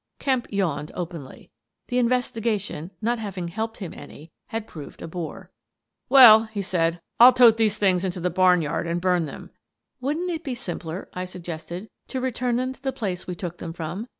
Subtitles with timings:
[0.17, 1.51] Kemp yawned openly.
[1.89, 5.51] The investigation, not having helped him any, had proved a bore."
[6.09, 9.51] Well," he said," I'll tote these things into the barn yard and burn them.""
[10.01, 13.59] Wouldn't it be simpler," I suggested," to re turn them to the place we took
[13.59, 14.07] them from?